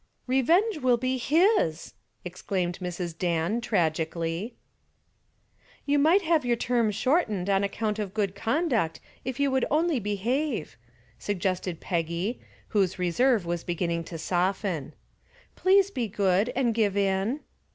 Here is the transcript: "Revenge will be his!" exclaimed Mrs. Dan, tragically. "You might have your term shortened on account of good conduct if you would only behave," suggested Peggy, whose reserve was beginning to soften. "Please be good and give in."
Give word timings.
"Revenge 0.25 0.79
will 0.79 0.97
be 0.97 1.19
his!" 1.19 1.93
exclaimed 2.25 2.79
Mrs. 2.81 3.15
Dan, 3.15 3.61
tragically. 3.61 4.55
"You 5.85 5.99
might 5.99 6.23
have 6.23 6.43
your 6.43 6.55
term 6.55 6.89
shortened 6.89 7.51
on 7.51 7.63
account 7.63 7.99
of 7.99 8.15
good 8.15 8.33
conduct 8.33 8.99
if 9.23 9.39
you 9.39 9.51
would 9.51 9.65
only 9.69 9.99
behave," 9.99 10.75
suggested 11.19 11.79
Peggy, 11.81 12.39
whose 12.69 12.97
reserve 12.97 13.45
was 13.45 13.63
beginning 13.63 14.03
to 14.05 14.17
soften. 14.17 14.95
"Please 15.55 15.91
be 15.91 16.07
good 16.07 16.49
and 16.55 16.73
give 16.73 16.97
in." 16.97 17.41